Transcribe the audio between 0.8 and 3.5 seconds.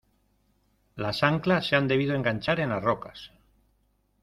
las anclas se han debido enganchar en las rocas.